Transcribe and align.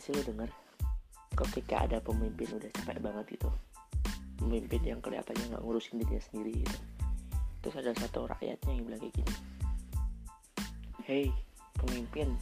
gak 0.00 0.08
sih 0.08 0.16
lo 0.16 0.24
denger? 0.24 0.50
Ketika 1.36 1.84
ada 1.84 2.00
pemimpin 2.00 2.48
udah 2.56 2.72
capek 2.72 3.04
banget 3.04 3.36
gitu. 3.36 3.52
Pemimpin 4.40 4.80
yang 4.80 5.04
kelihatannya 5.04 5.52
nggak 5.52 5.60
ngurusin 5.60 6.00
dirinya 6.00 6.24
sendiri 6.24 6.64
gitu. 6.64 6.78
Terus 7.60 7.74
ada 7.84 7.92
satu 8.00 8.24
rakyatnya 8.24 8.80
yang 8.80 8.88
bilang 8.88 9.00
kayak 9.04 9.12
gini. 9.20 9.34
Hey 11.04 11.28
pemimpin 11.76 12.32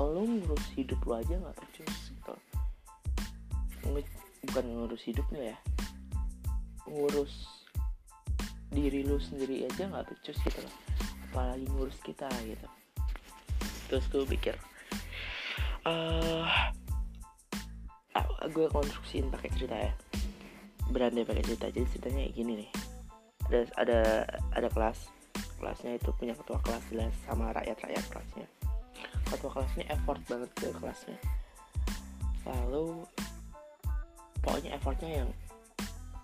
lo 0.00 0.24
ngurus 0.24 0.64
hidup 0.80 0.96
lo 1.04 1.20
aja 1.20 1.36
nggak 1.36 1.56
becus 1.60 1.96
gitu. 2.08 2.34
Bukan 4.48 4.64
ngurus 4.64 5.04
hidupnya 5.04 5.52
ya. 5.52 5.56
Ngurus 6.88 7.68
diri 8.72 9.04
lu 9.04 9.20
sendiri 9.20 9.68
aja 9.68 9.92
nggak 9.92 10.08
becus 10.08 10.40
gitu 10.40 10.64
loh. 10.64 10.74
Apalagi 11.28 11.68
ngurus 11.68 12.00
kita 12.00 12.32
gitu. 12.48 12.64
Terus 13.92 14.08
gue 14.08 14.24
pikir 14.24 14.56
uh, 15.86 16.46
gue 18.48 18.66
konstruksiin 18.72 19.30
pakai 19.30 19.50
cerita 19.54 19.76
ya. 19.76 19.92
Berandai 20.88 21.26
pakai 21.26 21.44
cerita. 21.44 21.68
Jadi 21.70 21.86
ceritanya 21.92 22.20
kayak 22.26 22.34
gini 22.34 22.52
nih. 22.64 22.70
Ada 23.48 23.60
ada 23.78 24.00
ada 24.56 24.68
kelas. 24.72 24.98
Kelasnya 25.58 25.98
itu 25.98 26.10
punya 26.14 26.34
ketua 26.38 26.58
kelas 26.62 26.84
jelas 26.90 27.14
sama 27.26 27.50
rakyat 27.54 27.78
rakyat 27.82 28.04
kelasnya. 28.10 28.46
Ketua 29.28 29.50
kelasnya 29.52 29.84
effort 29.90 30.20
banget 30.26 30.50
ke 30.56 30.68
kelasnya. 30.74 31.18
Lalu 32.48 33.04
pokoknya 34.40 34.70
effortnya 34.78 35.10
yang 35.22 35.30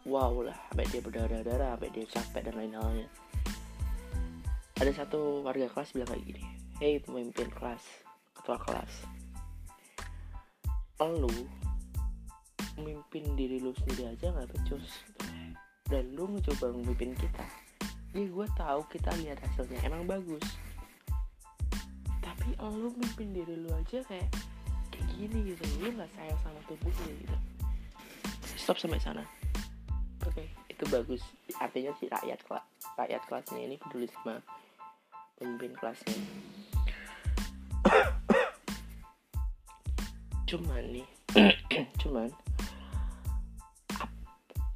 wow 0.08 0.32
lah. 0.41 0.56
Sampai 0.70 0.86
dia 0.88 1.02
berdarah-darah 1.02 1.77
sampai 1.77 1.91
dia 1.92 2.05
capek 2.08 2.42
dan 2.50 2.55
lain 2.56 2.75
halnya 2.78 3.08
ada 4.84 4.91
satu 4.91 5.47
warga 5.47 5.70
kelas 5.70 5.94
bilang 5.94 6.10
kayak 6.10 6.25
gini 6.27 6.42
hey 6.82 6.98
pemimpin 6.98 7.47
kelas 7.55 7.82
ketua 8.34 8.58
kelas 8.58 8.92
lu 11.03 11.31
memimpin 12.78 13.34
diri 13.34 13.59
lu 13.59 13.75
sendiri 13.83 14.14
aja 14.14 14.31
nggak 14.31 14.50
becus 14.50 15.03
dan 15.91 16.06
lu 16.14 16.31
mencoba 16.31 16.70
memimpin 16.70 17.12
kita. 17.19 17.45
Ya 18.14 18.25
gue 18.31 18.47
tahu 18.55 18.81
kita 18.95 19.11
lihat 19.20 19.42
hasilnya 19.42 19.83
emang 19.83 20.06
bagus. 20.06 20.42
Tapi 22.22 22.55
lu 22.59 22.95
memimpin 22.95 23.34
diri 23.34 23.55
lu 23.59 23.70
aja 23.75 24.00
kayak 24.06 24.31
kayak 24.95 25.06
gini 25.19 25.55
gitu. 25.55 25.62
Lu 25.83 25.91
nggak 25.92 26.11
sayang 26.15 26.39
sama 26.47 26.61
tubuh 26.70 26.91
lu 26.91 27.12
gitu. 27.20 27.37
Stop 28.55 28.78
sampai 28.78 29.03
sana. 29.03 29.27
Oke 30.25 30.41
okay, 30.41 30.48
itu 30.72 30.87
bagus. 30.89 31.20
Artinya 31.59 31.92
si 31.98 32.06
rakyat 32.09 32.41
kelas 32.47 32.65
rakyat 32.95 33.22
kelasnya 33.27 33.61
ini 33.61 33.77
peduli 33.77 34.06
sama 34.06 34.39
pemimpin 35.34 35.75
kelasnya 35.75 36.15
cuman 40.45 40.84
nih 40.92 41.09
cuman 42.00 42.28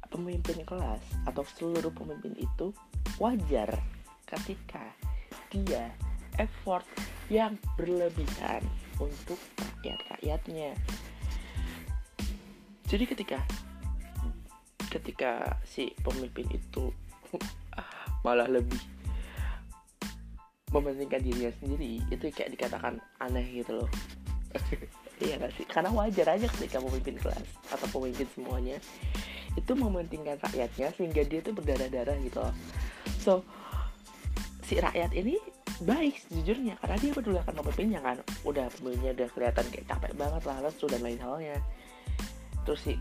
pemimpin 0.09 0.65
kelas 0.65 1.03
atau 1.29 1.45
seluruh 1.55 1.93
pemimpin 1.93 2.33
itu 2.35 2.73
wajar 3.21 3.69
ketika 4.25 4.83
dia 5.53 5.93
effort 6.41 6.85
yang 7.29 7.55
berlebihan 7.77 8.65
untuk 8.97 9.37
rakyat-rakyatnya 9.61 10.73
jadi 12.89 13.05
ketika 13.05 13.39
ketika 14.89 15.61
si 15.61 15.93
pemimpin 16.01 16.49
itu 16.49 16.89
malah 18.25 18.49
lebih 18.49 18.81
mementingkan 20.73 21.21
dirinya 21.21 21.53
sendiri 21.61 22.01
itu 22.09 22.29
kayak 22.33 22.53
dikatakan 22.57 22.97
aneh 23.21 23.45
gitu 23.61 23.85
loh 23.85 23.89
iya 25.19 25.35
gak 25.39 25.53
sih? 25.55 25.65
Karena 25.67 25.91
wajar 25.91 26.27
aja 26.35 26.47
ketika 26.47 26.79
pemimpin 26.79 27.15
kelas 27.19 27.47
atau 27.71 27.87
pemimpin 27.91 28.27
semuanya 28.31 28.77
itu 29.57 29.71
mementingkan 29.75 30.39
rakyatnya 30.39 30.87
sehingga 30.95 31.21
dia 31.27 31.39
tuh 31.43 31.53
berdarah-darah 31.55 32.15
gitu 32.23 32.39
loh. 32.39 32.55
So 33.19 33.43
si 34.63 34.79
rakyat 34.79 35.11
ini 35.17 35.35
baik 35.81 36.15
sejujurnya 36.27 36.77
karena 36.83 36.97
dia 36.99 37.11
peduli 37.11 37.37
akan 37.39 37.53
pemimpinnya 37.63 37.99
kan. 37.99 38.17
Udah 38.47 38.71
pemimpinnya 38.79 39.11
udah 39.19 39.27
kelihatan 39.35 39.65
kayak 39.71 39.85
capek 39.89 40.11
banget 40.15 40.43
lah 40.47 40.57
lesu 40.63 40.85
dan 40.87 41.01
lain 41.03 41.19
halnya. 41.19 41.57
Terus 42.63 42.79
si 42.83 42.93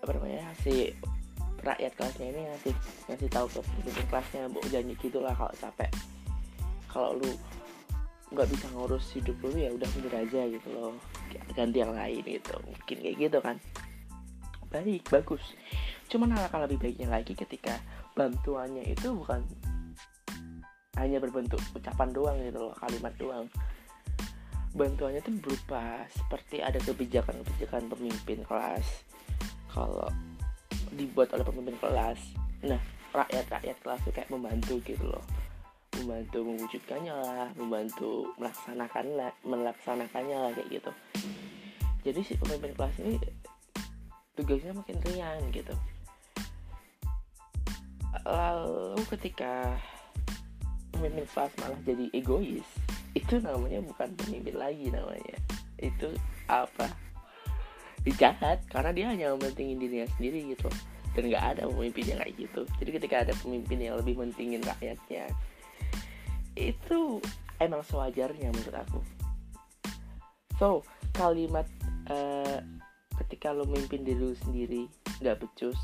apa 0.00 0.10
namanya 0.16 0.48
si 0.64 0.94
rakyat 1.60 1.92
kelasnya 1.92 2.26
ini 2.32 2.40
ngasih 2.48 2.74
ngasih 3.12 3.28
tahu 3.28 3.46
ke 3.52 3.60
pemimpin 3.60 4.06
kelasnya 4.08 4.42
bu 4.48 4.60
janji 4.70 4.94
gitulah 5.00 5.34
kalau 5.36 5.52
capek. 5.60 5.90
Kalau 6.90 7.10
lu 7.18 7.30
nggak 8.30 8.46
bisa 8.46 8.66
ngurus 8.70 9.10
hidup 9.18 9.34
lu 9.42 9.58
ya 9.58 9.70
udah 9.74 9.88
mundur 9.94 10.14
aja 10.14 10.40
gitu 10.46 10.68
loh. 10.70 10.94
Ganti 11.54 11.82
yang 11.82 11.94
lain 11.94 12.22
gitu. 12.22 12.54
Mungkin 12.62 12.96
kayak 13.02 13.16
gitu 13.18 13.38
kan. 13.42 13.56
Baik 14.70 15.02
bagus. 15.10 15.42
Cuman 16.06 16.34
alangkah 16.38 16.62
lebih 16.62 16.78
baiknya 16.78 17.10
lagi 17.10 17.34
ketika 17.34 17.82
bantuannya 18.14 18.86
itu 18.86 19.10
bukan 19.14 19.42
hanya 20.98 21.18
berbentuk 21.22 21.58
ucapan 21.74 22.08
doang 22.14 22.36
gitu 22.38 22.70
loh 22.70 22.74
kalimat 22.78 23.14
doang. 23.18 23.46
Bantuannya 24.70 25.18
itu 25.18 25.34
berupa 25.42 26.06
seperti 26.14 26.62
ada 26.62 26.78
kebijakan-kebijakan 26.78 27.90
pemimpin 27.90 28.46
kelas. 28.46 28.86
Kalau 29.74 30.06
dibuat 30.94 31.34
oleh 31.34 31.42
pemimpin 31.42 31.74
kelas. 31.82 32.20
Nah 32.62 32.78
rakyat-rakyat 33.10 33.76
kelas 33.82 34.00
itu 34.06 34.12
kayak 34.14 34.30
membantu 34.30 34.78
gitu 34.86 35.02
loh 35.02 35.39
membantu 36.00 36.38
mewujudkannya 36.42 37.14
lah 37.14 37.48
membantu 37.54 38.32
melaksanakan 38.40 39.06
lah 39.14 39.32
melaksanakannya 39.44 40.36
lah 40.36 40.50
kayak 40.56 40.68
gitu. 40.80 40.92
Jadi 42.00 42.20
si 42.24 42.32
pemimpin 42.40 42.72
kelas 42.72 42.96
ini 43.04 43.20
tugasnya 44.34 44.72
makin 44.72 44.96
ringan 45.04 45.40
gitu. 45.52 45.74
Lalu 48.24 49.00
ketika 49.12 49.76
pemimpin 50.96 51.28
kelas 51.28 51.52
malah 51.60 51.80
jadi 51.84 52.08
egois 52.16 52.66
itu 53.12 53.42
namanya 53.42 53.84
bukan 53.84 54.08
pemimpin 54.16 54.56
lagi 54.56 54.88
namanya. 54.88 55.36
Itu 55.76 56.16
apa? 56.48 56.88
Jahat 58.16 58.64
karena 58.72 58.90
dia 58.96 59.06
hanya 59.12 59.36
mementingin 59.36 59.76
dirinya 59.76 60.08
sendiri 60.16 60.56
gitu. 60.56 60.72
Dan 61.12 61.28
nggak 61.28 61.44
ada 61.56 61.62
pemimpin 61.68 62.04
yang 62.16 62.18
kayak 62.22 62.34
gitu. 62.38 62.62
Jadi 62.80 62.90
ketika 62.96 63.16
ada 63.26 63.34
pemimpin 63.44 63.78
yang 63.82 63.98
lebih 63.98 64.14
mentingin 64.16 64.62
rakyatnya 64.62 65.28
itu 66.60 67.24
emang 67.56 67.80
sewajarnya 67.80 68.52
menurut 68.52 68.76
aku. 68.76 69.00
So 70.60 70.84
kalimat 71.16 71.64
uh, 72.12 72.60
ketika 73.24 73.56
lo 73.56 73.64
memimpin 73.64 74.04
diri 74.04 74.20
lu 74.20 74.36
sendiri 74.44 74.84
nggak 75.24 75.40
becus 75.40 75.76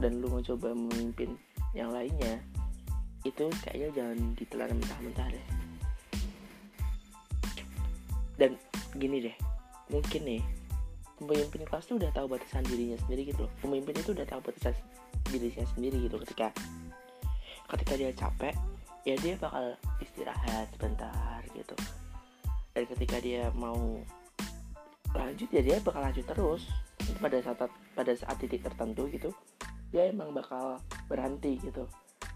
dan 0.00 0.24
lu 0.24 0.32
mau 0.32 0.40
coba 0.40 0.72
memimpin 0.72 1.36
yang 1.76 1.92
lainnya 1.92 2.40
itu 3.24 3.48
kayaknya 3.64 3.88
jangan 3.92 4.18
ditelan 4.36 4.72
mentah-mentah 4.76 5.28
deh. 5.32 5.46
Dan 8.40 8.56
gini 8.96 9.28
deh 9.28 9.36
mungkin 9.92 10.20
nih 10.24 10.42
pemimpin 11.20 11.62
kelas 11.68 11.86
tuh 11.86 12.00
udah 12.00 12.10
tahu 12.10 12.26
batasan 12.36 12.64
dirinya 12.66 12.96
sendiri 13.04 13.32
gitu 13.32 13.44
loh. 13.46 13.52
Pemimpin 13.60 13.94
itu 13.96 14.10
udah 14.16 14.26
tahu 14.28 14.40
batasan 14.48 14.74
dirinya 15.28 15.64
sendiri 15.76 16.08
gitu 16.08 16.16
ketika 16.24 16.52
ketika 17.72 17.92
dia 17.96 18.12
capek 18.12 18.52
ya 19.04 19.14
dia 19.20 19.36
bakal 19.36 19.76
istirahat 20.00 20.66
sebentar 20.72 21.40
gitu. 21.52 21.76
Dan 22.74 22.84
ketika 22.90 23.16
dia 23.20 23.52
mau 23.54 24.00
lanjut 25.14 25.48
ya 25.52 25.62
dia 25.62 25.76
bakal 25.84 26.00
lanjut 26.02 26.26
terus. 26.26 26.64
Pada 27.20 27.38
saat 27.44 27.68
pada 27.94 28.12
saat 28.16 28.36
titik 28.40 28.64
tertentu 28.64 29.06
gitu 29.12 29.30
dia 29.92 30.10
emang 30.10 30.34
bakal 30.34 30.80
berhenti 31.06 31.60
gitu. 31.62 31.86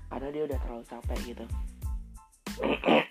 Karena 0.07 0.29
dia 0.31 0.43
udah 0.47 0.59
terlalu 0.63 0.85
capek 0.87 1.19
gitu. 1.35 1.45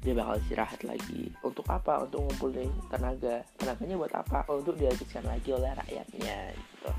Dia 0.00 0.16
bakal 0.16 0.40
istirahat 0.40 0.80
lagi. 0.80 1.28
Untuk 1.44 1.68
apa? 1.68 2.08
Untuk 2.08 2.24
ngumpulin 2.24 2.72
tenaga. 2.88 3.44
Tenaganya 3.60 4.00
buat 4.00 4.14
apa? 4.16 4.48
Untuk 4.48 4.80
dihabiskan 4.80 5.28
lagi 5.28 5.52
oleh 5.52 5.76
rakyatnya 5.76 6.56
gitu. 6.56 6.90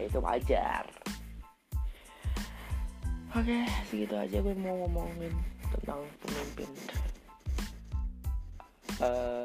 Itu 0.00 0.18
wajar 0.24 0.88
oke 3.34 3.58
segitu 3.90 4.14
aja 4.14 4.36
gue 4.38 4.54
mau 4.54 4.74
ngomongin 4.86 5.34
tentang 5.74 6.06
pemimpin. 6.22 6.70
Uh, 9.02 9.44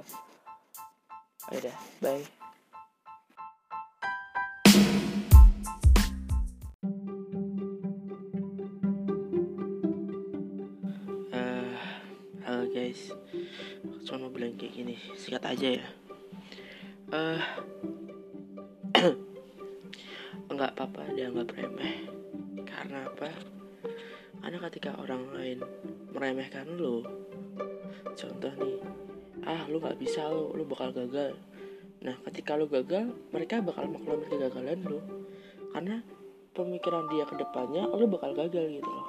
udah 1.50 1.76
bye. 2.00 2.24
Guys. 12.70 13.10
Cuma 14.06 14.26
mau 14.26 14.32
bilang 14.34 14.54
kayak 14.54 14.78
gini 14.78 14.96
sikat 15.18 15.42
aja 15.46 15.68
ya. 15.82 15.86
Uh, 17.10 17.42
nggak 20.54 20.78
apa-apa 20.78 21.10
dianggap 21.18 21.50
remeh. 21.58 22.06
Karena 22.62 23.10
apa 23.10 23.34
karena 24.40 24.58
ketika 24.72 24.96
orang 25.00 25.24
lain 25.36 25.60
meremehkan 26.16 26.80
lo 26.80 27.04
contoh 28.16 28.54
nih 28.60 28.80
ah 29.48 29.64
lu 29.72 29.80
nggak 29.80 30.00
bisa 30.00 30.28
lu 30.30 30.52
lu 30.56 30.64
bakal 30.68 30.92
gagal. 30.92 31.36
Nah 32.04 32.16
ketika 32.28 32.56
lu 32.60 32.68
gagal 32.68 33.12
mereka 33.32 33.64
bakal 33.64 33.88
maklumin 33.88 34.28
kegagalan 34.28 34.80
lu. 34.84 35.00
Karena 35.72 36.02
pemikiran 36.52 37.08
dia 37.08 37.24
ke 37.30 37.36
depannya 37.40 37.88
lu 37.88 38.06
bakal 38.10 38.36
gagal 38.36 38.66
gitu 38.68 38.90
loh. 38.90 39.08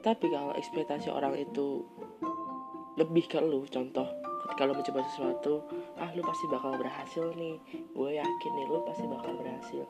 Tapi 0.00 0.26
kalau 0.32 0.56
ekspektasi 0.56 1.12
orang 1.12 1.36
itu 1.36 1.84
lebih 2.96 3.28
ke 3.28 3.40
lu 3.40 3.68
contoh 3.68 4.08
ketika 4.48 4.66
lu 4.66 4.72
mencoba 4.74 5.00
sesuatu 5.12 5.62
ah 6.00 6.10
lu 6.16 6.24
pasti 6.24 6.44
bakal 6.48 6.72
berhasil 6.80 7.30
nih. 7.36 7.56
Gue 7.92 8.16
yakin 8.16 8.52
nih 8.56 8.66
lu 8.66 8.80
pasti 8.88 9.04
bakal 9.04 9.36
berhasil. 9.36 9.82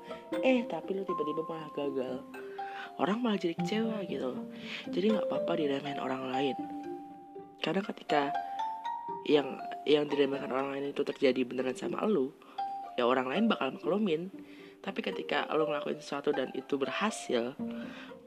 Eh 0.42 0.66
tapi 0.66 0.98
lu 0.98 1.06
tiba-tiba 1.06 1.42
malah 1.46 1.70
gagal 1.72 2.20
orang 3.00 3.24
malah 3.24 3.40
jadi 3.40 3.56
kecewa 3.56 4.04
gitu 4.04 4.36
jadi 4.92 5.16
nggak 5.16 5.26
apa-apa 5.32 5.52
diremehin 5.56 6.00
orang 6.00 6.22
lain. 6.28 6.56
Karena 7.60 7.80
ketika 7.84 8.32
yang 9.28 9.60
yang 9.84 10.08
diremehkan 10.08 10.48
orang 10.52 10.76
lain 10.76 10.92
itu 10.92 11.04
terjadi 11.04 11.44
beneran 11.44 11.76
sama 11.76 12.04
lu 12.08 12.32
ya 12.96 13.04
orang 13.04 13.28
lain 13.28 13.44
bakal 13.48 13.72
maklumin. 13.72 14.28
Tapi 14.80 15.04
ketika 15.04 15.44
lo 15.52 15.68
ngelakuin 15.68 16.00
sesuatu 16.00 16.32
dan 16.32 16.48
itu 16.56 16.80
berhasil 16.80 17.52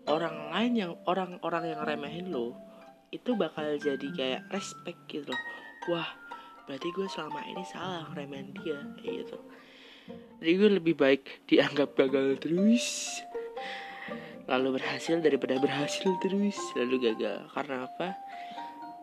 orang 0.06 0.54
lain 0.54 0.74
yang 0.78 0.92
orang-orang 1.10 1.74
yang 1.74 1.82
remehin 1.82 2.30
lo 2.30 2.54
itu 3.10 3.34
bakal 3.34 3.66
jadi 3.78 4.08
kayak 4.14 4.42
respect 4.54 5.02
gitu 5.10 5.34
loh. 5.34 5.42
Wah 5.90 6.10
berarti 6.70 6.94
gue 6.94 7.08
selama 7.10 7.42
ini 7.50 7.64
salah 7.66 8.06
remehin 8.14 8.54
dia 8.62 8.80
gitu. 9.02 9.38
Jadi 10.44 10.52
gue 10.60 10.70
lebih 10.78 10.94
baik 10.94 11.48
dianggap 11.50 11.98
gagal 11.98 12.38
terus 12.38 13.18
lalu 14.48 14.80
berhasil 14.80 15.20
daripada 15.24 15.56
berhasil 15.60 16.10
terus. 16.20 16.58
Lalu 16.76 17.12
gagal. 17.12 17.48
Karena 17.52 17.88
apa? 17.88 18.20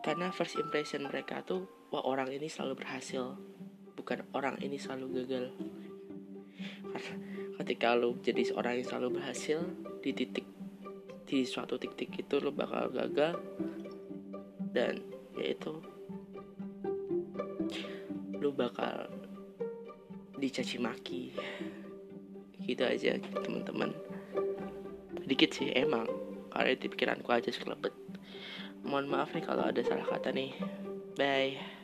Karena 0.01 0.33
first 0.33 0.57
impression 0.57 1.05
mereka 1.05 1.41
tuh 1.45 1.65
wah 1.89 2.05
orang 2.05 2.29
ini 2.29 2.49
selalu 2.49 2.81
berhasil. 2.85 3.37
Bukan 3.97 4.25
orang 4.33 4.57
ini 4.61 4.77
selalu 4.77 5.21
gagal. 5.21 5.45
Karena 6.93 7.13
ketika 7.61 7.93
lo 7.93 8.17
jadi 8.21 8.41
seorang 8.45 8.81
yang 8.81 8.87
selalu 8.87 9.21
berhasil 9.21 9.61
di 10.01 10.11
titik 10.13 10.45
di 11.25 11.47
suatu 11.47 11.77
titik 11.77 12.11
itu 12.17 12.35
lo 12.41 12.53
bakal 12.53 12.89
gagal. 12.93 13.37
Dan 14.71 15.01
yaitu 15.37 15.81
lo 18.37 18.49
bakal 18.53 19.09
dicaci 20.37 20.77
maki. 20.77 21.33
Gitu 22.61 22.85
aja 22.85 23.17
teman-teman 23.41 24.10
dikit 25.41 25.57
sih 25.57 25.73
emang. 25.73 26.05
Karena 26.53 26.77
itu 26.77 26.85
pikiranku 26.85 27.33
aja 27.33 27.49
selebet 27.49 27.97
mohon 28.85 29.09
maaf 29.09 29.33
nih 29.33 29.41
kalau 29.41 29.65
ada 29.65 29.81
salah 29.81 30.05
kata 30.05 30.29
nih. 30.29 30.53
Bye 31.17 31.80